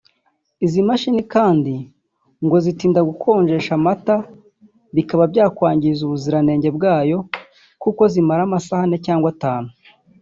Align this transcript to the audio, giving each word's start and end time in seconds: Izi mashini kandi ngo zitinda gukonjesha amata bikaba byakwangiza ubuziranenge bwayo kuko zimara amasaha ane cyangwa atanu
Izi 0.65 0.81
mashini 0.87 1.21
kandi 1.33 1.73
ngo 2.45 2.55
zitinda 2.65 2.99
gukonjesha 3.09 3.71
amata 3.79 4.15
bikaba 4.95 5.23
byakwangiza 5.31 6.01
ubuziranenge 6.03 6.69
bwayo 6.77 7.17
kuko 7.81 8.01
zimara 8.13 8.41
amasaha 8.47 8.83
ane 8.87 8.97
cyangwa 9.05 9.27
atanu 9.33 9.69